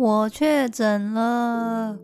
[0.00, 1.98] 我确诊了。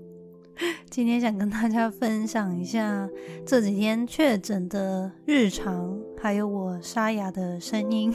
[0.91, 3.09] 今天想跟大家分享一下
[3.47, 8.13] 这几天确诊的日常，还有我沙哑的声音，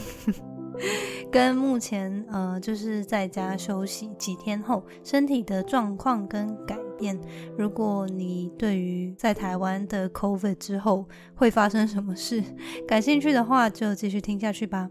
[1.32, 7.18] 跟目前呃就是在家休息几天后身体的状况跟改变。
[7.58, 12.40] 如果你对于在台湾的 COVID 之后会发生什么事
[12.86, 14.88] 感兴趣的话，就继续听下去吧。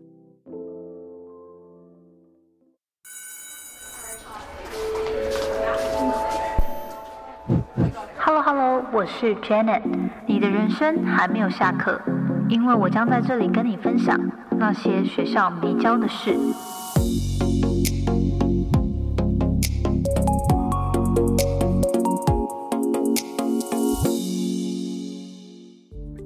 [8.94, 9.81] 我是 Janet。
[10.27, 12.02] 你的人生还没有下课，
[12.50, 14.20] 因为我将在这里跟你分享
[14.59, 16.36] 那些学校没教的事。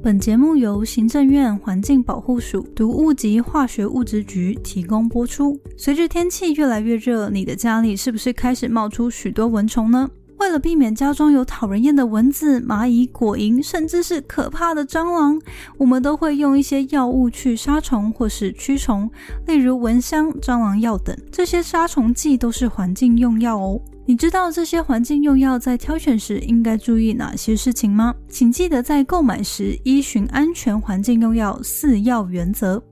[0.01, 5.59] 本节目由行政院环境保护署毒物及化学物质局提供播出。
[5.77, 10.09] 随着天气越来越热，你的家里是不是开始冒出许多蚊虫呢？
[10.37, 15.41] 为了避免家中有讨人厌的蚊子、蚂蚁、果蝇，甚至是可怕的蟑螂，
[15.77, 19.09] 我们都会用一些药物去杀虫或是驱虫，
[19.47, 21.15] 例如蚊香、蟑螂药等。
[21.31, 23.79] 这些杀虫剂都是环境用药哦。
[24.07, 28.13] 你知道这些环境用药在挑选时应该注意哪些事情吗？
[28.29, 32.83] 请记得在购买时依循安全环境用药四要原则：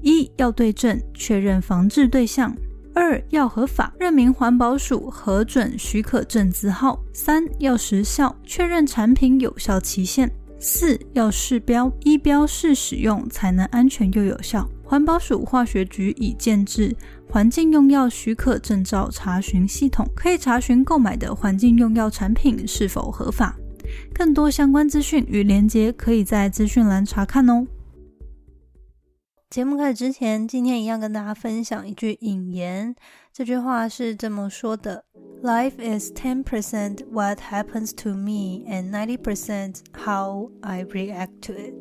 [0.00, 2.52] 一要对症，确认防治对象。
[2.94, 14.68] 二要合法，认明环保署核准许可证字号；三要时效，确认产品有效期限；四要试标，一标示使用才能安全又有效。
[14.84, 16.94] 环保署化学局已建制
[17.30, 23.56] 环境用药许可证照查询系统，可以查询购买的环境用药产品是否合法。
[24.14, 27.66] 更多相关资讯与连接，可以在资讯栏查看哦。
[29.52, 32.96] 节目开始之前，今天一样跟大家分享一句引言。
[33.34, 35.04] 这句话是这么说的
[35.42, 41.74] ：“Life is ten percent what happens to me, and ninety percent how I react to it。”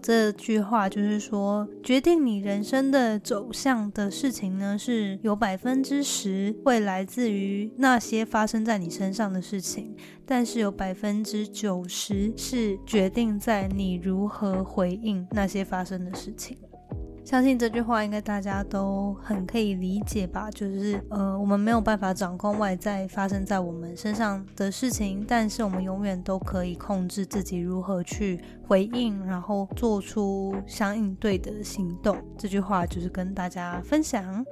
[0.00, 9.94] 这句话就是说，决定你人生的走向的事情呢，是有百分之十会来自于那些发生在你身上的事情，
[10.24, 16.56] 但是有百分之九十是决定在你如何回应那些发生的事情。
[17.30, 20.50] 相信这句话应该大家都很可以理解吧？
[20.50, 32.20] 就是呃，我们没有办法掌控外在发生在我们身上的事情，但是我们永远都可以控制自己如何去回应，然后做出相应对的行动。
[32.36, 34.44] 这句话就是跟大家分享。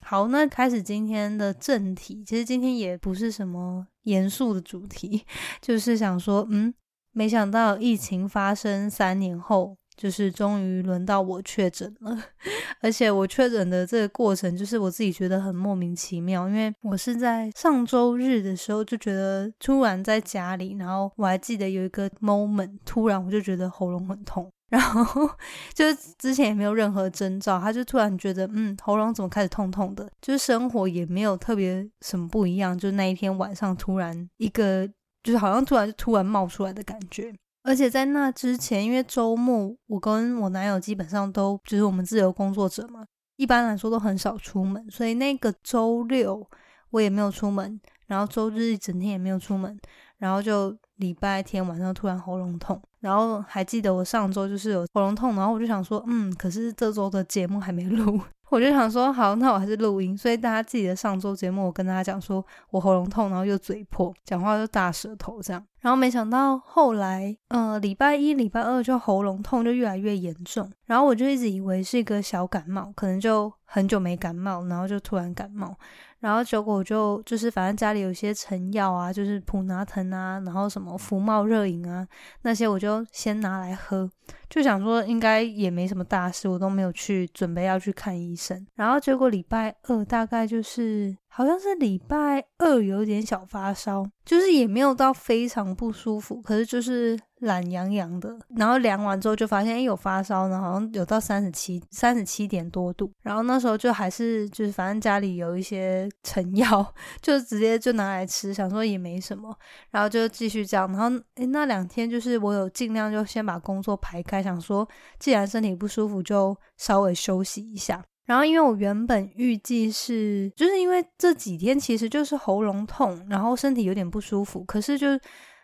[0.00, 2.24] 好，那开始今天的正题。
[2.24, 5.26] 其实今天也不是什么严肃的主题，
[5.60, 6.72] 就是想说，嗯，
[7.12, 9.76] 没想到疫情发生三年后。
[10.00, 12.18] 就是终于轮到我确诊了，
[12.80, 25.28] 而且我确诊的这个过程，就是我自己觉得很莫名其妙，因为我是在上周日的时候就觉得突然在家里，然后我还记得有一个 moment，突然我就觉得喉咙很痛， 然后
[25.74, 34.88] 就是之前也没有任何征兆，他就突然觉得嗯喉咙怎么开始痛痛的，就是生活也没有特别什么不一样，就那一天晚上突然一个
[35.22, 37.30] 就是好像突然就突然冒出来的感觉。
[37.62, 43.04] 而且在那之前，因为周末我跟我男友基本上都就是我们自由工作者嘛，
[43.36, 46.46] 一般来说都很少出门，所以那个周六
[46.90, 49.78] 我也没有出门，然后周日一整天也没有出门，
[50.18, 58.20] 然后就礼拜天晚上突然喉咙痛，然后还记得我上周就是有喉咙痛，然后我就想说，嗯，可是这周的节目还没录。
[58.50, 60.16] 我就想说，好，那我还是录音。
[60.16, 65.64] 所以大家记得上周节目，我跟大家讲说我喉咙痛，然后又嘴破，讲话又大舌头这样。
[65.80, 70.70] 然后没想到后来，呃，礼拜一、礼拜二就喉咙痛就越来越严重。
[70.86, 75.74] 然后我就一直以为是一个小感冒，可能就很久没感冒，然后就突然感冒。
[76.18, 82.06] 然后结果我就就是反正家里有些成药啊，就是普拿疼啊，然后什么福茂热饮啊
[82.42, 84.10] 那些，我就先拿来喝，
[84.50, 88.66] 就想说应该也没什么大事，我都没有去准备要去看医生。
[88.74, 97.18] 然后结果礼拜二大概就是好像是礼拜二有点小发烧，就是也没有到非常不舒服，可是就是。
[97.40, 103.10] 懒洋洋的，然后量完之后就发现，哎，有发烧呢，好像有到三十七、三十七点多度。
[103.22, 106.86] 然后那时候就还是就是，反正家里有一些 成药，
[107.22, 109.56] 就直接就拿来吃，想说也没什么，
[109.90, 110.86] 然后就继续这样。
[110.92, 114.86] 然后，哎，那两天就是我有尽量就先把工作排开，想说
[115.18, 118.04] 既然身体不舒服，就稍微休息一下。
[118.30, 125.08] 然后因为我原本预计是，就是因为这几天其实就是喉咙痛，然后身体有点不舒服，可是就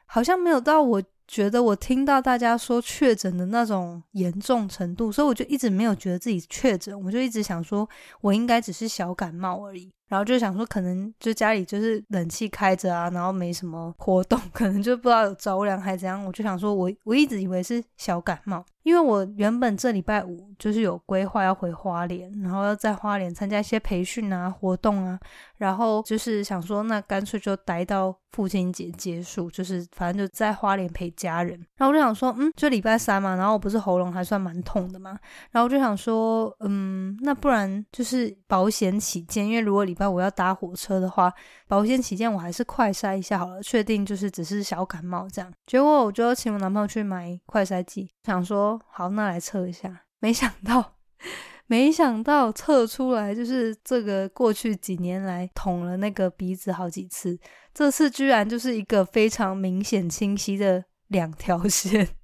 [0.05, 1.01] 好像没有到我。
[1.29, 7.89] 觉得我听到大家说确诊的那种严重程度，所以我就一直没有觉得自己确诊，我就一直想说
[8.21, 9.91] 我应该只是小感冒而已。
[10.09, 16.25] 然后就想说，可能就家里就是冷气开着啊，然后没什么活动， 可能就不知道有着凉还是怎样。
[16.25, 25.19] 我就想说，我我一直以为是小感冒，因为我原本这礼拜五就是有规划要回花莲，然后要在花莲参加一些培训啊、活动啊，
[25.57, 31.59] 然后就是想说，那干脆就待到父亲节结束，就是反正就在花莲陪家人。
[31.77, 35.19] 然后我就想说，嗯，就礼拜三嘛，然后我不是喉咙还算蛮痛的嘛，
[35.51, 41.33] 然后我就想说，嗯，那不然就是保险起见，因为如果礼拜五要搭火车的话，
[41.67, 45.53] 保险起见，我还是快筛一下好了，确定就是只是小感冒这样。
[45.67, 50.03] 结果我就请我男朋友去买快筛剂，想说好，那来测一下。
[50.21, 50.95] 没想到，
[51.67, 57.39] 没想到测出来就是这个过去几年来捅了那个鼻子好几次，
[57.75, 62.16] 这次居然就是一个非常明显清晰的两条线。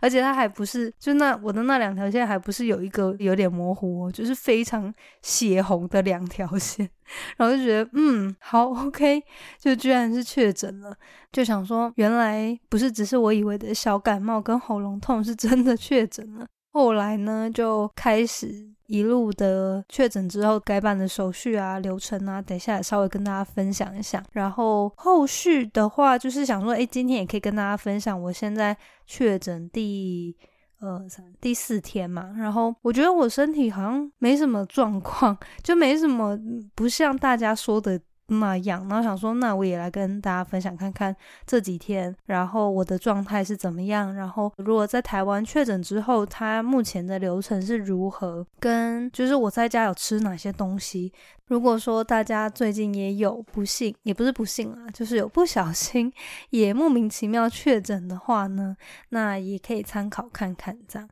[0.00, 4.92] 而且它还不是，就那我的那两条线还不是有一个有点模糊，就是非常
[5.22, 6.88] 血红的两条线，
[7.36, 9.22] 然后就觉得嗯好 OK，
[9.58, 10.96] 就居然是确诊了，
[11.32, 16.46] 就想说原来不是只是我以为的小感冒跟喉咙痛，是真的确诊了。
[16.72, 18.75] 后来呢，就开始。
[18.86, 24.22] 一路的确诊之后改版的手续啊、流程啊，等一下稍微跟大家分享一下。
[24.32, 30.36] 然后后续的话，就是想说，哎，今天也可以跟大家分享，我现在确诊第
[30.80, 32.34] 二三第四天嘛。
[32.36, 36.38] 然后我觉得我身体好像没什么状况， 就没什么
[36.74, 38.00] 不像大家说的。
[38.28, 41.14] 那样，然后想说，那我也来跟大家分享看看
[41.46, 51.12] 这几天，然后我的状态是怎么样，然后如果在台湾确诊之后，他目前的流程是如何，跟就是我在家有吃哪些东西。
[51.46, 56.12] 如果说大家最近也有不幸，也不是不幸啊，就是有不小心
[56.50, 58.76] 也莫名其妙确诊的话呢，
[59.10, 61.08] 那也可以参考看看这样。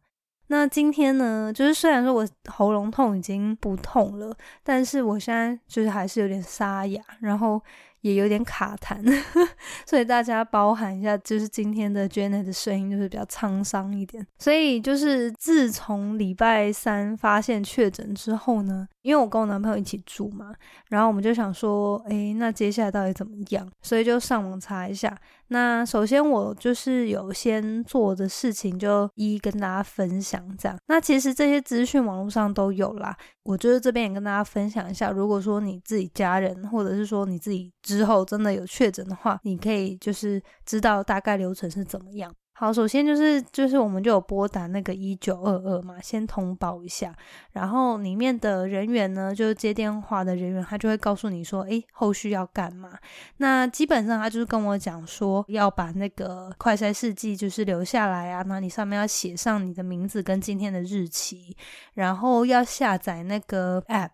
[0.49, 7.61] 那今天呢，就是虽然说我喉咙痛已经不痛了，但是我现在就是还是有点沙哑，然后。
[8.05, 9.02] 也有点卡痰，
[9.88, 14.26] 所以大家包含一下，就是今天的 Janet 的声音就是比较沧桑一点。
[14.38, 20.53] 所以就是自从礼拜三发现确诊之后呢，因为我跟我男朋友一起住嘛，
[20.89, 23.71] 然后我们就想说，哎，那接下来到底怎么样？
[23.83, 25.17] 所以就上网查一下。
[25.49, 30.77] 那首先我就是有先做的事情，就一一跟大家分享这样。
[30.87, 33.15] 那其实这些资讯网络上都有啦，
[33.45, 35.11] 我就是这边也跟大家分享一下。
[35.11, 37.71] 如果说你自己家人，或者是说你自己。
[37.85, 42.33] 之后真的有确诊的话，你可以就是知道大概流程是怎么样。
[42.56, 47.12] 好，首先就是就是我们就有拨打那个一九二二嘛，先通报一下，
[47.51, 52.97] 然后里面的人员呢，就是接电话的人员，他就会告诉你说，诶，后续要干嘛。
[53.39, 61.56] 那基本上他就是跟我讲说，要把那个快筛试剂就是留下来啊，那你上面要写上你的名字跟今天的日期，
[61.95, 64.11] 然后要下载那个 app。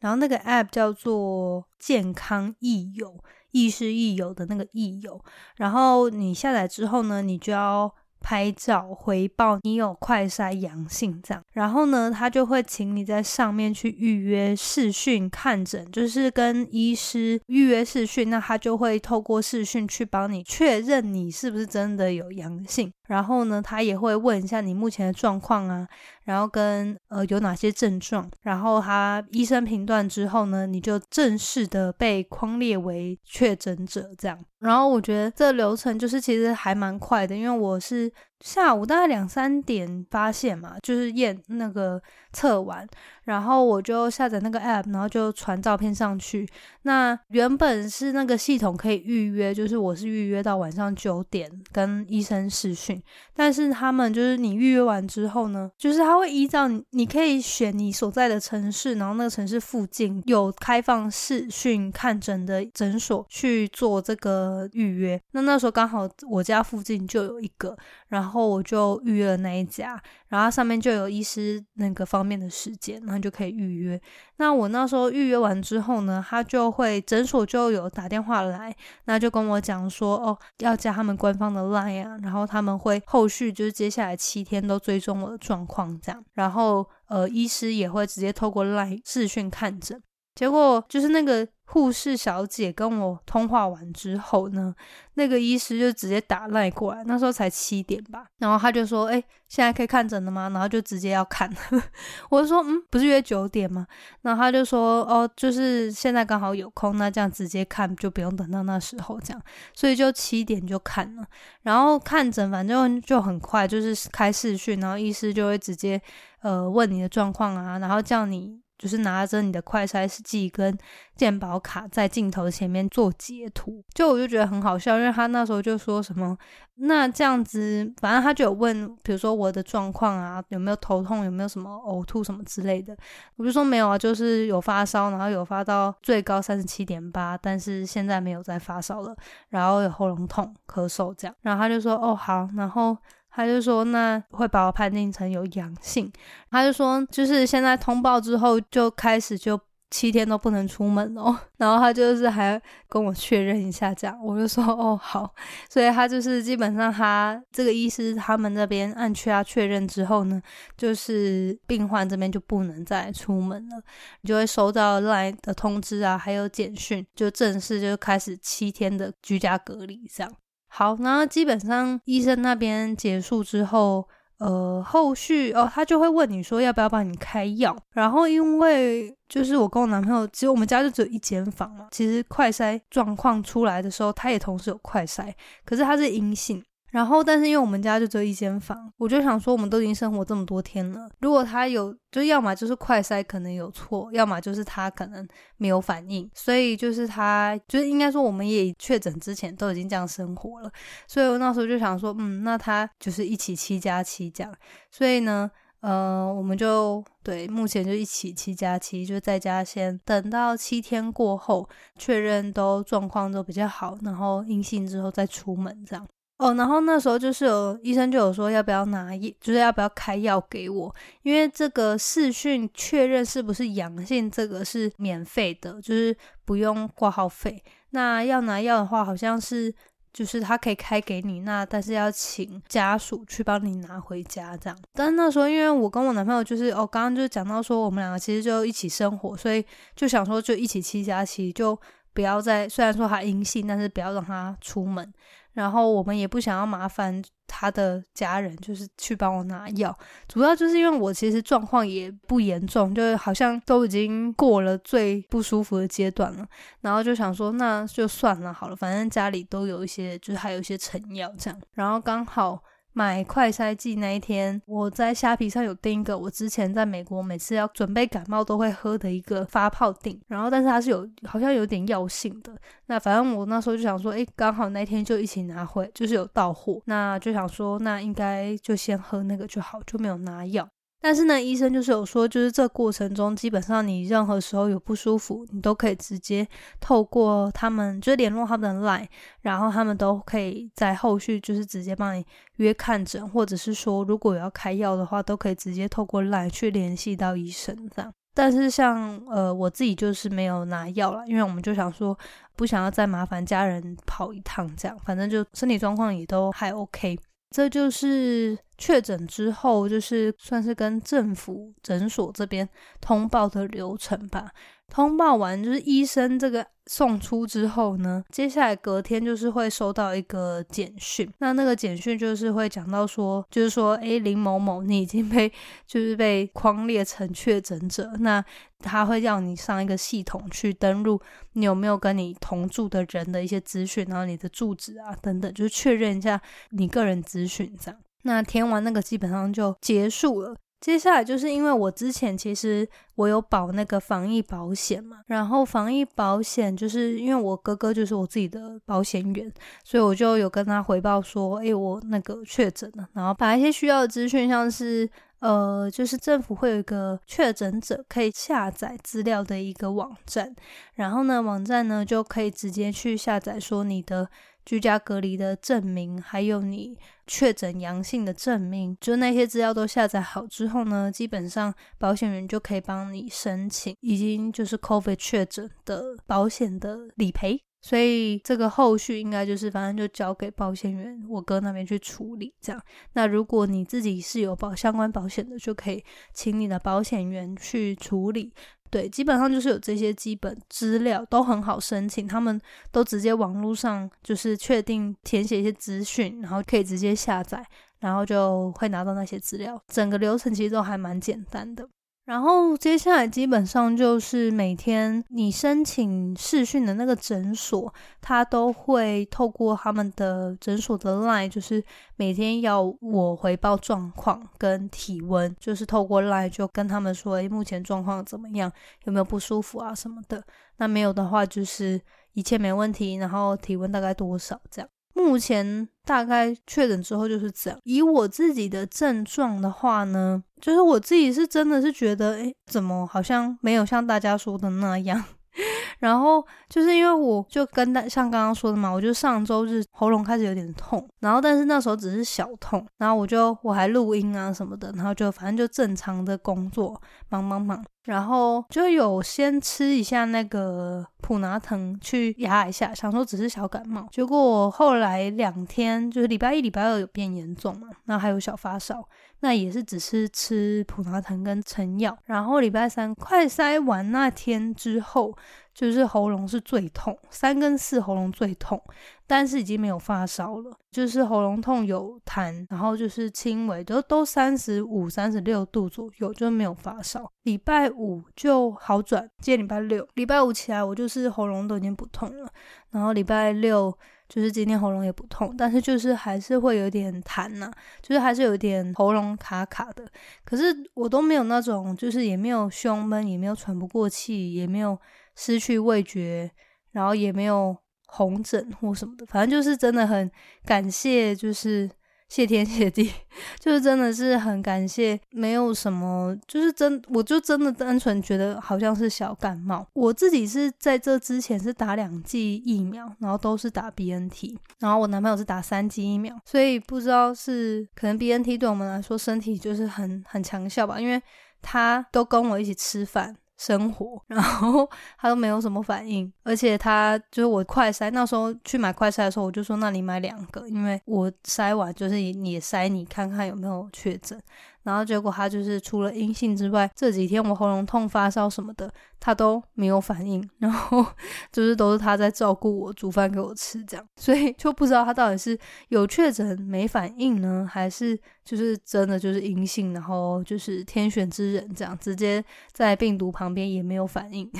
[0.00, 5.18] 然后那个 app 叫做健康益友，亦师亦友的那个亦友。
[5.56, 7.94] 然后你下载之后呢，你就要。
[8.24, 25.86] 拍照回报你有快筛阳性这样，然后呢，他就会请你在上面去预约视讯看诊，就是跟医师预约视讯，那他就会透过视讯去帮你确认你是不是真的有阳性，然后呢，他也会问一下你目前的状况啊，
[26.24, 34.38] 然后跟呃有哪些症状，然后他医生评断之后呢，你就正式的被框列为确诊者这样。
[34.60, 38.10] 然后我觉得这流程就是其实还蛮快的，因为我是。
[38.42, 42.86] 下午大概两三点发现嘛，就是验那个测完，
[43.24, 46.46] 然后我就下载那个 app，然后就传照片上去。
[46.82, 53.00] 那原本是那个系统可以预约，就是我是预约到晚上九点跟医生视讯，
[53.32, 65.20] 但是他们就是你预约完之后呢，就是他会依照你，你可以选你所在的城市，然后那个城市附近有开放视讯看诊的诊所去做这个预约。
[65.30, 67.76] 那那时候刚好我家附近就有一个，
[68.08, 68.31] 然后。
[68.32, 69.98] 后我就预约了那一家，
[70.28, 74.00] 然后上面就有医师那个方面的时间，然后就可以预约。
[74.38, 78.74] 那我那时候预约完之后呢，他就会诊所就有打电话来，
[79.04, 90.02] 那就跟我讲说，哦，要加他们官方的 line 啊，然后他们会后续就是接下来七天都追踪我的状况这样，然后呃，医师也会直接透过 line 视讯看诊。
[90.34, 94.74] 结果就是那个护士小姐跟我通话完之后呢，
[95.14, 101.50] 那个医师就直接打赖过来，那时候才七点吧，然后他就说：“哎，现在可以看诊了吗？”然后就直接要看，
[102.30, 103.86] 我就说：“嗯，不是约九点吗？”
[104.22, 109.42] 然后他就说：“哦，就是现在刚好有空，那这样直接看就不用等到那时候这样，
[109.74, 111.24] 所以就七点就看了，
[111.62, 116.00] 然后看诊反正就很快，就是开视讯，然后医师就会直接
[116.40, 120.76] 呃问你的状况啊，然后叫你。”就是拿着你的快筛剂跟
[121.14, 126.36] 健保卡在镜头前面做截图，就我就觉得很好笑，因为他那时候就说什么，
[126.74, 132.96] 那这样子，反正他就有问，比如说我的状况啊，有没有头痛，有没有什么呕吐什么之类的，
[133.36, 139.14] 我就说没有啊，就是有发烧，然后有发到最高三十七点八，但是现在没有再发烧了，
[139.50, 142.98] 然后有喉咙痛、咳嗽这样，然后他就说哦好，然后。
[143.34, 146.12] 他就说，那会把我判定成有阳性。
[146.50, 149.58] 他就说，就是现在通报之后就开始就
[149.90, 151.38] 七天都不能出门哦。
[151.58, 155.34] 然后他就是还跟我确认一下，这样我就说哦好。
[155.70, 160.40] 所以他就是基本上他这个医师他们那边按确啊确认之后呢，
[160.76, 163.82] 就是病患这边就不能再出门了，
[164.20, 170.32] 你就会收到来的通知啊，还有简讯，就正式就开始七天的居家隔离这样。
[170.74, 177.76] 好，然后基本上医生那边结束之后，呃，后续哦，他就会问你说要不要帮你开药。
[177.90, 181.88] 然后因为就是我跟我男朋友，其实我们家就只有一间房嘛。
[181.90, 185.30] 其实快筛状况出来的时候，他也同时有快筛，
[185.66, 186.64] 可是他是阴性。
[186.92, 200.70] 然后，但是因为我们家就只有一间房，我就想说，我们都已经生活这么多天了，如果他有，就要么就是快筛可能有错，要么就是他可能没有反应，所以就是他，就是应该说我们也确诊之前都已经这样生活了，
[201.08, 204.54] 所以我那时候就想说，嗯，那他就是一起七加七这样，
[204.90, 216.06] 所以呢，呃，我们就对，目前就一起七加七，就在家先等到七天过后，确认都状况都比较好，然后阴性之后再出门这样。
[216.38, 227.62] 哦，然后那时候就是有医生就有说要不要拿，就是要不要开药给我，因为这个视讯确认是不是阳性，这个是免费的，就是不用挂号费。
[227.90, 229.72] 那要拿药的话，好像是
[230.12, 234.76] 就是他可以开给你，那但是要请家属去帮你拿回家这样。
[234.94, 241.78] 但那时候因为我跟我男朋友就是哦，刚刚就讲到说我们两个其实就一起生活，所以就想说就一起七加七，就
[242.12, 245.12] 不要再虽然说他阴性，但是不要让他出门。
[245.52, 249.96] 然后我们也不想要麻烦他的家人，就是去帮我拿药。
[250.28, 256.46] 主要就是因为我其实状况也不严重，就是好像都已经过了最不舒服的阶段了。
[256.80, 261.60] 然后就想说，那就算了好了，反正家里都有一些，就是还有一些成药这样。
[261.74, 262.62] 然后刚好。
[262.94, 272.54] 买快筛剂那一天，我在虾皮上有订一个我之前在美国每次要准备感冒都会喝的一个发泡锭，然后但是它是有好像有点药性的。
[272.86, 280.68] 那反正我那时候就想说，哎，刚好那天就一起拿回，就是有到货，那就想说，那应该就先喝那个就好，就没有拿药。
[281.02, 286.46] 但是呢，医生就是有说，就是这过程中，基本上你任何时候有不舒服，你都可以直接
[286.78, 289.08] 透过他们，就联络他们的 line，
[289.40, 292.24] 然后他们都可以在后续就是直接帮你
[292.58, 298.12] 约看诊，或者是说如果要开药的话，都可以直接透过 line 去联系到医生这样。
[298.32, 302.16] 但是像呃我自己就是没有拿药了，因为我们就想说
[302.54, 307.18] 不想要再麻烦家人跑一趟这样，反正就身体状况也都还 OK。
[307.52, 312.68] 这就是确诊之后，就是算是跟政府诊所这边
[313.00, 314.50] 通报的流程吧。
[314.92, 321.26] 通报完，就是医生这个送出之后呢，接下来隔天就是会收到一个简讯。
[321.38, 325.50] 那那个简讯就是会讲到说，就是说，诶，林某某，你已经被
[325.88, 328.12] 就是被框列成确诊者。
[328.18, 328.44] 那
[328.80, 331.18] 他会让你上一个系统去登录，
[331.54, 336.38] 你有没有跟你同住的人的一些资讯，然后你的住址啊等等，就是确认一下
[336.72, 337.98] 你个人资讯这样。
[338.24, 340.54] 那填完那个基本上就结束了。
[340.82, 349.50] 接下来就是因为我之前其实我有保那个防疫保险嘛，然后防疫保险就是因为我哥哥就是我自己的保险员，
[349.84, 355.08] 所以我就有跟他回报说，哎，我那个确诊了，然后把一些需要的资讯，像是
[355.38, 360.52] 呃，就是政府会有一个确诊者可以下载资料的一个网站，
[360.94, 364.28] 然后呢，网站呢就可以直接去下载说你的。
[364.64, 377.60] 居家隔离的证明，还有你确诊阳性的证明，就那些资料都下载好之后呢，基本上保险人就可以帮你申请已经就是 COVID 确诊的保险的理赔。
[377.82, 382.80] 所以这个后续应该就是反正就交给保险员我哥那边去处理这样。
[383.14, 388.52] 那如果你自己是有保相关保险的，就可以请你的保险员去处理。
[388.88, 392.60] 对，基本上就是有这些基本资料都很好申请，他们
[392.90, 397.64] 都直接网络上就是确定填写一些资讯，然后可以直接下载，
[398.00, 399.82] 然后就会拿到那些资料。
[399.88, 401.88] 整个流程其实都还蛮简单的。
[402.24, 411.82] 然后接下来基本上就是每天你申请试训的那个诊所，他都会透过他们的诊所的 line，就是
[412.16, 418.70] 每天要我回报状况跟体温，就是透过 line 就跟他们说，诶，目前状况怎么样，
[419.04, 420.42] 有没有不舒服啊什么的。
[420.76, 422.00] 那没有的话，就是
[422.34, 424.88] 一切没问题，然后体温大概多少这样。
[425.14, 427.78] 目前大概确诊之后就是这样。
[427.84, 435.22] 以我自己的症状的话呢，就是我自己是真的是觉得，哎，怎么好像没有像大家说的那样。
[436.00, 459.06] 然后就是因为我就跟大像刚刚说的嘛，我就上周日喉咙开始有点痛，然后但是那时候只是小痛，然后我就我还录音啊什么的，然后就反正就正常的工作，忙忙忙，然后就有先吃一下那个普拿疼去压一下，想说只是小感冒，结果后来两天就是礼拜一、礼拜二有变严重嘛，然后还有小发烧。
[459.42, 465.36] 那也是只是吃普拿疼跟成药，然后礼拜三快筛完那天之后，
[465.74, 468.80] 就是喉咙是最痛，三跟四喉咙最痛，
[469.26, 477.28] 但是已经没有发烧了，就是喉咙痛有痰，然后就是轻微，都都三十五、三十六度左右，就没有发烧。
[477.42, 482.48] 礼拜五就好转，接礼拜六，礼拜五起来我就是喉咙都已经不痛了，
[482.90, 483.92] 然后礼拜六。
[484.34, 487.70] 就是今天喉咙也不痛，但是就是还是会有点痰呐，
[488.00, 490.10] 就是还是有点喉咙卡卡的。
[490.42, 494.98] 可是我都没有那种，就是也没有胸闷，也没有喘不过气，也没有
[495.36, 496.50] 失去味觉，
[496.92, 499.26] 然后也没有红疹或什么的。
[499.26, 500.30] 反正就是真的很
[500.64, 501.90] 感谢，就是。
[502.32, 503.12] 谢天谢地，
[503.60, 509.86] 就是真的是很感谢，没有什么，就是真，我就真的单纯觉得好像是小感冒。
[509.92, 521.20] 我自己是在这之前是打两剂疫苗，然后都是打 BNT，然后我男朋友是打三剂疫苗，所以不知道是可能 BNT 对我们来说身体就是很很强效吧，因为
[521.60, 523.36] 他都跟我一起吃饭。
[523.64, 534.40] 生活， 然后他都没有什么反应，而且他就是我快筛那时候去买快筛的时候，我就说那你买两个，因为我筛完就是你筛你看看有没有确诊。
[534.82, 540.46] 然后结果他就是除了阴性之外，这几天我喉咙痛、发烧什么的，他都没有反应。
[540.58, 541.04] 然后
[541.52, 554.50] 就是都是他在照顾我，煮饭给我吃这样，所以就不知道他到底是有确诊没反应呢，还是就是真的就是阴性，然后就是天选之人这样，直接在病毒旁边也没有反应。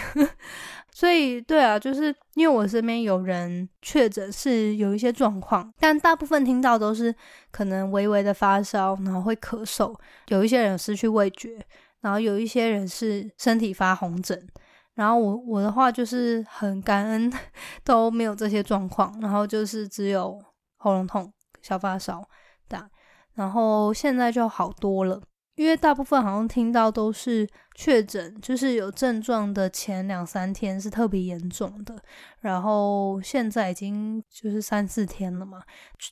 [0.94, 7.14] 所以，对啊，就是因为我身边有人确诊是有一些状况，但大部分听到都是
[7.50, 11.59] 可能微微的发烧，然后会咳嗽，有一些人失去味觉，
[12.02, 14.46] 然后有一些人是身体发红疹，
[14.94, 17.33] 然后我我的话就是很感恩
[17.83, 20.38] 都没有这些状况，然后就是只有
[20.76, 22.22] 喉咙痛、小发烧
[22.68, 22.90] 的，
[23.35, 25.22] 然后现在就好多了。
[25.62, 31.96] 因为大部分好像听到都是确诊，就是有症状的前两三天是特别严重的，
[32.40, 35.62] 然后现在已经就是三四天了嘛，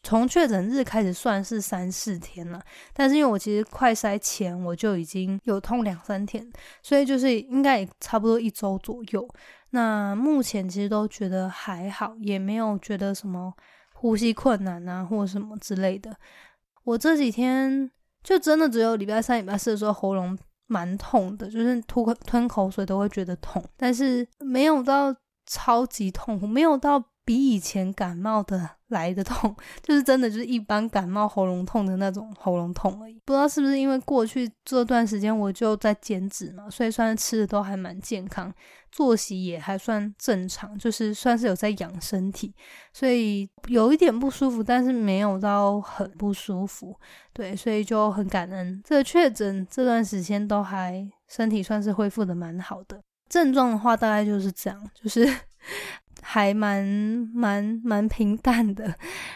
[0.04, 2.62] 从确诊日开始算是三四天了。
[2.92, 6.48] 但是因为我其实快筛前我就已经有痛两三天，
[6.80, 9.28] 所以就是应该也差不多一周左右。
[9.70, 13.52] 那目前其实都觉得还好，也没有觉得什么
[13.94, 16.16] 呼吸困难啊或什么之类的。
[16.84, 17.90] 我这几天。
[18.22, 25.14] 就真的只有礼拜三、礼拜四的时候喉咙蛮痛的，就是吐吞口水都会觉得痛，但是没有到
[25.46, 28.70] 超级痛苦，没有到比以前感冒的。
[28.90, 29.54] 来的痛
[29.84, 33.22] 就是真的，就是一般感冒喉咙痛的那种喉咙痛而已。
[33.24, 38.52] 不知道是不是因为过去这段时间我就在减脂嘛，所以算是吃的都还蛮健康，
[38.90, 42.54] 作息也还算正常，就是算是有在养身体，
[42.92, 46.98] 所以有一点不舒服，但是没有到很不舒服。
[47.32, 48.80] 对，所以就很感恩。
[48.84, 53.00] 这个确诊这段时间都还身体算是恢复的蛮好的。
[53.28, 55.26] 症状的话大概就是这样，就是。
[56.22, 56.84] 还蛮
[57.34, 58.94] 蛮蛮平淡的，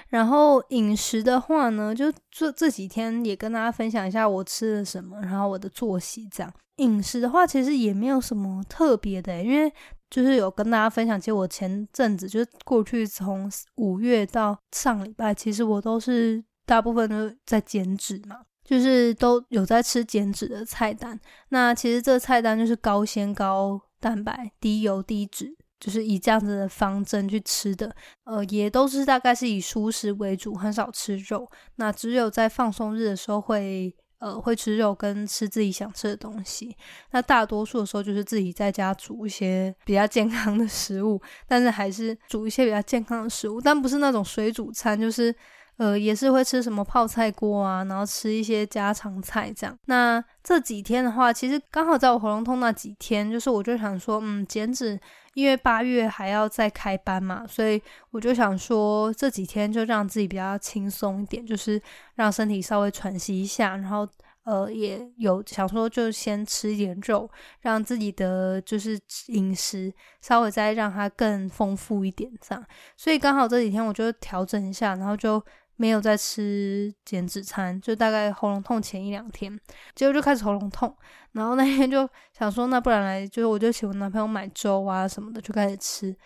[0.08, 6.52] 然后饮食的话呢，就这这几天也跟大家分享一下我吃了什么，然后我的作息这样。
[6.76, 9.72] 饮食的话，其实也没有什么特别的，因为
[10.10, 21.18] 就是有跟大家分享，其实我前阵子就是过去从五月到上礼拜，其实我都是大部分都在减脂嘛，就是都有在吃减脂的菜单。
[21.50, 25.56] 那其实这菜单就是高纤高蛋白、低油低脂。
[25.84, 27.94] 就是以这样子的方针去吃的，
[28.24, 31.50] 呃，也都是大概是以熟食为主，很少吃肉。
[31.76, 33.94] 那只有在放松日的时候会。
[34.20, 36.74] 呃，会吃肉跟吃自己想吃的东西。
[37.10, 45.34] 那大多数的时候就是自己在家煮一些比较健康的食物，但是还是煮一些比较健康的食物，但不是那种水煮餐，就是
[45.76, 49.76] 呃，也是会吃什么泡菜锅啊，然后吃一些家常菜这样。
[49.86, 54.98] 那这几天的话，其实刚好在我喉咙痛那几天，就是我就想说，嗯，减脂。
[55.34, 61.80] 因为八月还要再开班嘛，所以我就想说这几天就让自己比较轻松一点，就是
[62.14, 64.08] 让身体稍微喘息一下，然后
[64.44, 72.64] 呃也有想说就先吃一点肉，让自己的就是饮食稍微再让它更丰富一点这样。
[72.96, 75.44] 所以刚好这几天我就调整一下，然后就。
[75.76, 79.58] 没有在吃减脂餐，就大概喉咙痛前一两天，
[79.94, 80.96] 结果就开始喉咙痛，
[81.32, 86.16] 然后那天就想说，那不然来，就是我就请我男朋友买粥啊什么的，就开始吃，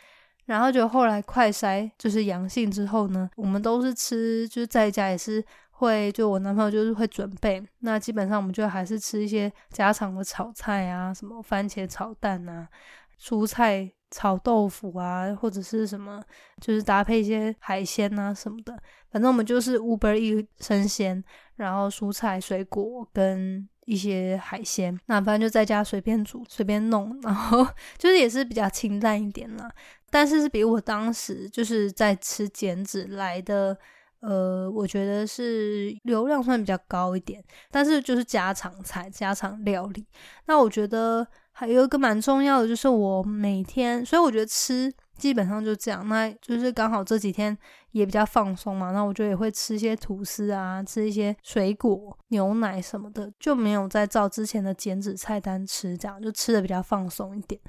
[0.44, 12.68] 然后就后来快筛就是阳性之后呢，我们都是吃，就是在家也是会，就我男朋友就是会准备，那基本上我们就还是吃一些家常的炒菜啊，什么番茄炒蛋啊，
[13.20, 13.92] 蔬菜。
[14.10, 16.22] 炒豆腐啊，或者是什么，
[16.60, 18.72] 就是搭配一些海鲜啊什么的。
[19.10, 21.22] 反正我们就是 Uber 一生鲜，
[21.56, 24.98] 然后蔬菜、水果跟一些海鲜。
[25.06, 27.66] 那反正就在家随便煮、随便弄，然后
[27.98, 29.70] 就是也是比较清淡一点啦。
[30.10, 33.76] 但是是比我当时就是在吃减脂来的，
[34.20, 37.44] 呃，我觉得是流量算比较高一点。
[37.70, 40.06] 但是就是家常菜、家常料理。
[40.46, 41.26] 那我觉得。
[41.58, 46.08] 还有一个蛮重要的，就是我每天，所以我觉得吃基本上就这样。
[46.08, 47.58] 那就是刚好这几天
[47.90, 57.60] 也比较放松嘛，那我就也会吃一些吐司啊，吃一些水果、牛奶什么的，就没有再照之前的减脂菜单吃，这样就吃的比较放松一点。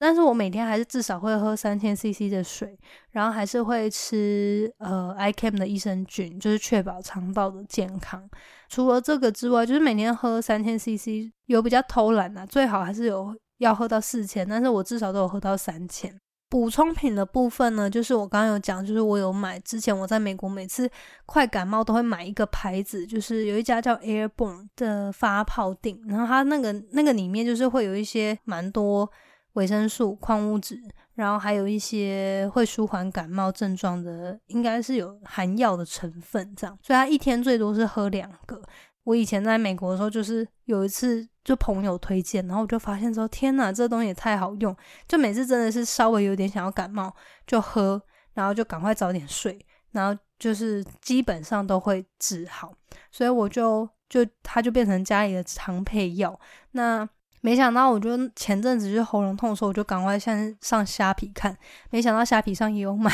[0.00, 2.78] 但是我每天还是至少会喝三千 CC 的水，
[3.10, 8.22] 然后还是会吃呃 ICAM 的益生菌，就是确保肠道的健康。
[8.68, 16.14] 除了这个之外，就是每天喝三千 CC，有比较偷懒啊，最好还是有要喝到四千，但是我至少都有喝到三千。
[16.48, 20.88] 补充品的部分呢，就是我刚刚有讲，就是我有买，之前我在美国每次
[21.26, 29.10] 快感冒都会买一个牌子，就是有一家叫 Airborne 的发泡锭，然后它那个那个里面就是会有一些蛮多。
[29.58, 30.80] 维生素、矿物质，
[31.14, 36.78] 然后还有一些会舒缓感冒症状的，应该是有含药的成分，这样。
[36.80, 38.62] 所以他一天最多是喝两个。
[39.02, 44.76] 我以前在美国的时候，就是有一次就朋友推荐，然后我就发现说，天哪，这东西也太好用！
[45.08, 47.12] 就每次真的是稍微有点想要感冒
[47.46, 48.00] 就喝，
[48.34, 49.58] 然后就赶快早点睡，
[49.92, 52.72] 然后就是基本上都会治好。
[53.10, 56.38] 所以我就就它就变成家里的常配药。
[56.72, 57.08] 那
[57.40, 61.56] 没想到，我就前阵子就喉咙痛的时候，我就赶快先上虾皮看。
[61.90, 63.10] 没想到虾皮上也有买，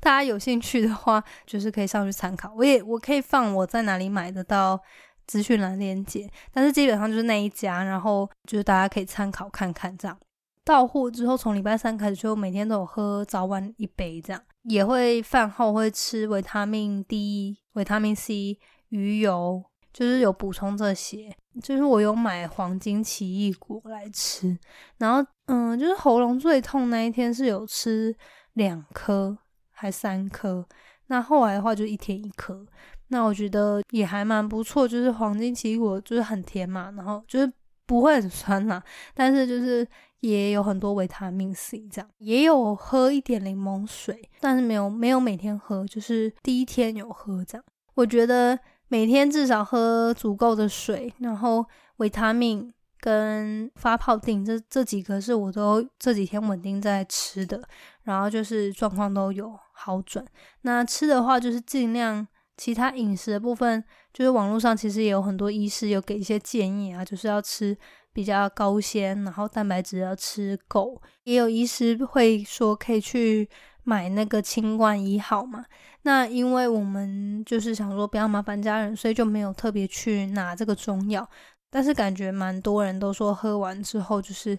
[0.00, 2.52] 大家有兴趣的话，就是可以上去参考。
[2.56, 4.80] 我也我可以放我在哪里买得到
[5.26, 10.18] 资讯栏链接，但是基本上就是那一家，然后就是大家可以参考看看这样。
[10.64, 18.58] 到货之后，从礼拜三开始就每天都有喝早晚一杯这样，也会饭后会吃维他命 D、维他命 C、
[18.88, 19.64] 鱼油。
[19.96, 24.54] 就是有补充这些，就是我有买黄金奇异果来吃，
[24.98, 28.14] 然后嗯，就是喉咙最痛那一天是有吃
[28.52, 29.38] 两颗
[29.70, 30.66] 还三颗，
[31.06, 32.66] 那后来的话就一天一颗，
[33.08, 37.50] 那我觉得也还蛮不错，就是黄金奇异果就是很甜嘛，然后就是
[37.86, 38.82] 不会很酸啦，
[39.14, 39.88] 但是就是
[40.20, 48.58] 也有很多维他命 C 这样，也有喝一点柠檬水，但是没有没有每天喝，就是第一天有喝这样，我觉得。
[48.88, 57.60] 每天至少喝足够的水，然后维他命跟发泡锭这这几个是我都这几天稳定在吃的，
[58.04, 60.24] 然后就是状况都有好转。
[60.62, 67.76] 那吃的话就是尽量其他饮食的部分，就是网络上其实也有很多医师有给一些建议啊，就是要吃
[68.12, 73.48] 比较高纤，然后蛋白质要吃够，也有医师会说可以去。
[73.88, 75.64] 买那个清冠一号嘛，
[76.06, 81.28] 那因为我们就是想说不要麻烦家人，所以就没有特别去拿这个中药。
[81.68, 84.56] 但是感觉蛮多人都说喝完之后就是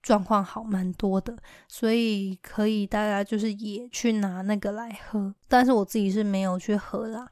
[0.00, 1.36] 状况好蛮多的，
[1.68, 5.34] 所以可以大家就是也去拿那个来喝。
[5.46, 7.28] 但是我自己是没有去喝啦。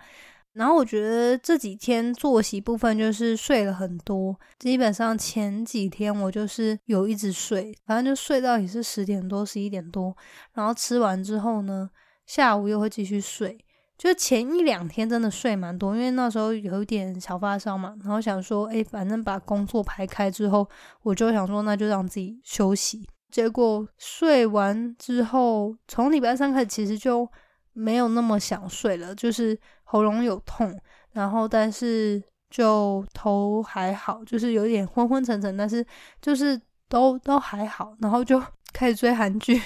[0.52, 10.14] 然后我觉得这几天作息部分就是睡了很多，基本上前几天我就是有一直睡，反正就睡到也是十点多、十一点多，
[10.52, 11.88] 然后吃完之后呢，
[12.26, 13.58] 下午又会继续睡。
[13.96, 20.68] 就前一两天真的睡蛮多，因为那时候有一点小发烧嘛，然后想说，哎，反正把工作排开之后，
[21.02, 23.08] 我就想说那就让自己休息。
[23.30, 27.28] 结果睡完之后，从礼拜三开始其实就
[27.72, 30.76] 没有那么想睡了，就是喉咙有痛，
[31.12, 35.84] 然后但是就头还好，就是有点昏昏沉沉，但是
[36.20, 39.60] 就是都都还好，然后就开始追韩剧，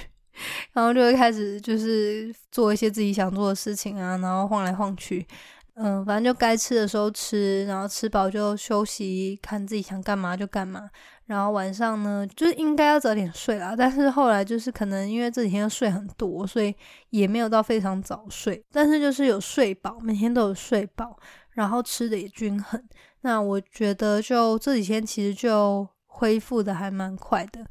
[0.73, 5.27] 然后就会开始就是做一些自己想做的事情啊，然后晃来晃去。
[5.81, 10.91] 嗯，反正就该吃的时候吃，然后吃饱就休息，看自己想干嘛就干嘛。
[11.27, 13.77] 然后晚上呢，就是应该要早点睡啦。
[13.79, 16.75] 但是后来就是可能因为这几天睡很多，所以
[17.11, 18.61] 也没有到非常早睡。
[18.73, 21.17] 但是就是有睡饱，每天都有睡饱，
[21.51, 22.83] 然后吃的也均衡。
[23.21, 27.65] 那我觉得就这几天其实就恢复的还蛮快的。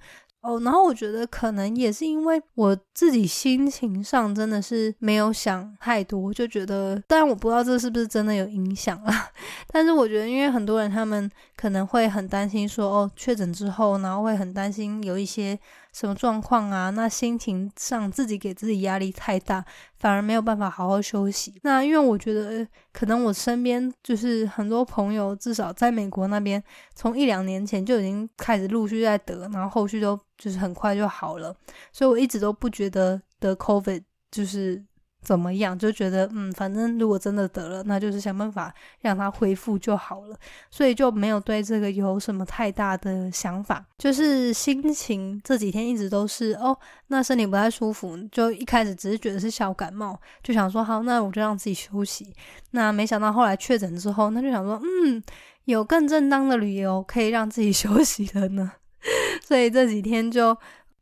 [0.48, 9.30] 哦，然后我觉得可能也是因为我自己心情上真的是没有想太多，就觉得，但我不知道这是不是真的有影响啊。
[9.68, 15.60] 但是我觉得，因为很多人他们可能会很担心说，哦，确诊之后，然后会很担心有一些。
[15.94, 16.90] 什么状况啊？
[16.92, 19.64] 那心情上自己给自己压力太大，
[19.98, 21.60] 反而没有办法好好休息。
[21.64, 26.64] 那因为我觉得，可能我身边就是很多朋友，至少在美国那边，
[26.96, 31.56] 从一两年前就已经开始陆续在得，然后后续都就是很快就好了。
[31.92, 34.84] 所以我一直都不觉得得 COVID 就是。
[35.22, 35.78] 怎么样？
[35.78, 40.38] 就觉得嗯，反正如果真的得了，那就是想办法让它恢复就好了，
[40.72, 43.86] 所以就没有对这个有什么太大的想法。
[43.98, 46.78] 就是心情这几天一直都是哦，
[47.08, 52.34] 那身体不太舒服，就一开始只是觉得是小感冒，就想说好，那我就让自己休息。
[52.72, 55.22] 那没想到后来确诊之后，那就想说嗯，
[55.66, 58.72] 有更正当的理由可以让自己 休息了呢，
[59.46, 60.58] 所以这几天就。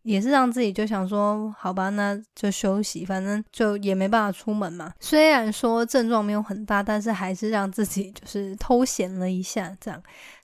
[0.06, 4.94] 也是让自己就想说，好吧，那就休息，反正就也没办法出门嘛。
[5.00, 9.76] 虽然说症状没有很大，但是还是让自己就是偷闲了一下。
[9.82, 10.02] 这样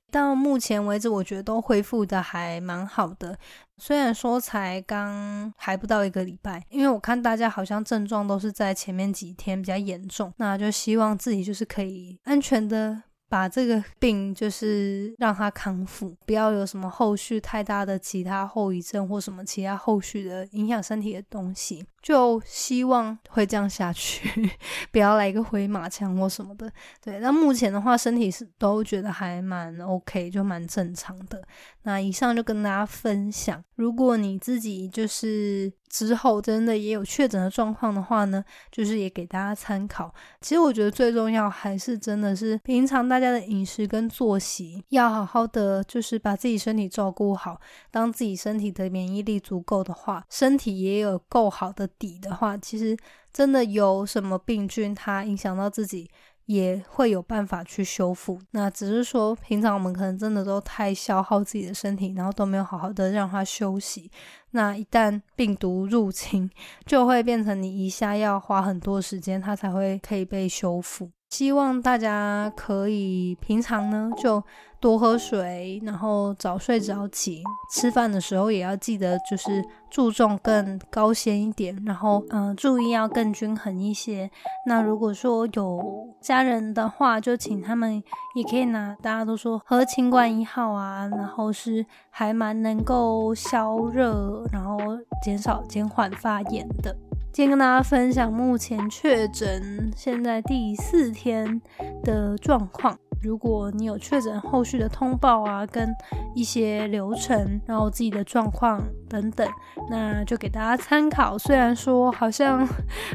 [0.09, 3.37] 到目前为止，我觉得都恢复的还蛮好的。
[3.77, 13.03] 虽然说才刚还不到一个礼拜，因为我看大家好像症状都是在前面几天比较严重，那就希望自己就是可以安全的。
[13.31, 21.85] 把这个病就是让他康复，不要有什么后续太大的其他后遗症或什么其他后续的影响身体的东西。
[22.01, 24.49] 就希望会这样下去，
[24.91, 26.71] 不要来一个回马枪或什么的。
[27.03, 31.41] 对，那目前的话，身体是都觉得还蛮 OK，就蛮正常的。
[31.83, 40.13] 那以上就跟大家分享，如果你自己就是之后真的也有确诊的状况的话呢，就是也给大家参考。
[40.41, 47.59] 其实我觉得最重要还是真的是平常大家的饮食跟作息要好好的，就是把自己身体照顾好。
[47.89, 51.90] 当自己身体的免疫力足够的话，身体也有够好的。
[51.97, 52.97] 底的话，其实
[53.31, 56.09] 真的有什么病菌，它影响到自己，
[56.45, 58.39] 也会有办法去修复。
[58.51, 64.11] 那只是说，平常我们可能真的都太消耗自己的身体，然后都没有好好的让它休息。
[64.51, 66.49] 那一旦病毒入侵，
[66.85, 71.09] 就会变成你一下要花很多时间，它才会可以被修复。
[71.31, 74.43] 希望大家可以平常呢就
[74.81, 77.41] 多喝水，然后早睡早起，
[77.71, 84.29] 吃饭的时候也要记得就是注重更高鲜一点，然后嗯注意要更均衡一些。
[84.67, 88.03] 那如果说有家人的话，就请他们
[88.35, 94.77] 也可以拿，大家都说喝清冠一号啊，然后是还蛮能够消热，然后
[95.23, 96.93] 减少减缓发炎的。
[97.33, 101.61] 今天跟大家分享目前确诊现在第四天
[102.03, 102.97] 的状况。
[103.21, 105.89] 如果你有确诊后续的通报啊，跟
[106.35, 109.47] 一些流程，然后自己的状况等等，
[109.89, 111.37] 那就给大家参考。
[111.37, 112.67] 虽然说好像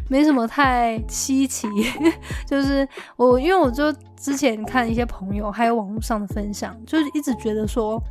[0.08, 1.68] 没什么太稀奇，
[2.48, 8.02] 就是我因为我就之前看一些朋友还有网络上的分享，就是一直觉得说。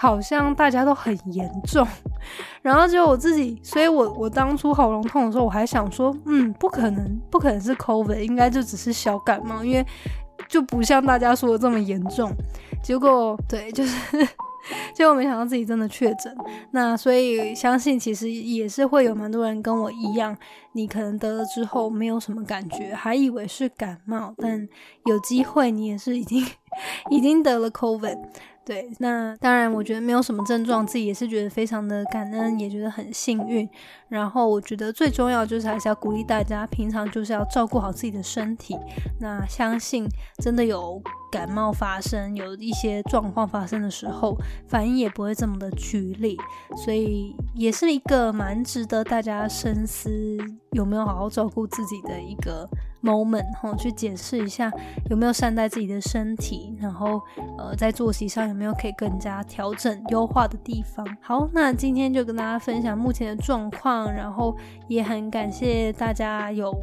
[0.00, 1.84] 好像大家都很严重，
[2.62, 9.84] 然后就我自己，所以我我当初喉咙痛的时候，我还想说，嗯，不可能，不可能是 COVID，应该就只是小感冒，因为
[10.46, 12.30] 就不像大家说的这么严重。
[12.80, 14.28] 结果对，就是
[14.94, 16.32] 结果没想到自己真的确诊。
[16.70, 20.36] 那所以相信其实也是会有蛮多人跟我一样，
[20.74, 24.68] 你可能得了之后没有什么感觉，还以为是感冒，但
[25.06, 26.46] 有机会你也是已经
[27.10, 28.16] 已经得了 COVID。
[28.68, 33.66] 对，那当然，我觉得没有什么症状，自己也是觉得非常的感恩，也觉得很幸运。
[34.10, 38.76] 然后我觉得最重要就是还是要鼓励大家，平常就是要照顾好自己的身体。
[39.20, 40.06] 那相信
[40.42, 41.00] 真的有
[41.32, 44.36] 感冒发生，有一些状况发生的时候，
[44.68, 46.36] 反应也不会这么的剧烈，
[46.84, 50.36] 所以也是一个蛮值得大家深思。
[50.72, 52.68] 有没有好好照顾自己的一个
[53.02, 54.72] moment，然后去检视一下
[55.10, 57.20] 有没有善待自己的身体，然后
[57.56, 61.06] 呃在作息上有没有可以更加调整优化的地方。
[61.20, 64.56] 好，那今天就跟大家分享目前的状况，然后
[64.88, 66.74] 也很感谢大家有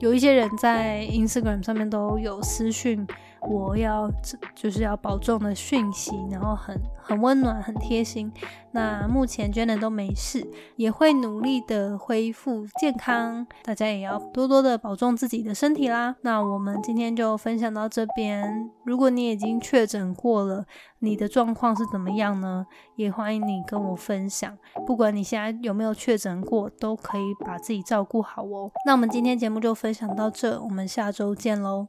[0.00, 3.06] 有一些人在 Instagram 上面都有私讯。
[3.42, 4.10] 我要
[4.54, 8.32] 就是要保重的讯息，然后很很温暖，很贴心。
[8.72, 10.46] 那目前 Jenna 都没事，
[10.76, 13.46] 也会努力的恢复健康。
[13.64, 16.14] 大家也要多多的保重自己的身体啦。
[16.22, 18.70] 那我们今天就分享到这边。
[18.84, 20.66] 如果你已经确诊过了，
[20.98, 22.66] 你的状况是怎么样呢？
[22.96, 24.56] 也欢迎你跟我分享。
[24.86, 28.70] 不管你现在有没有确诊过，都可以把自己照顾好哦。
[28.84, 31.88] 那我们今天节目就分享到这，我们下周见喽。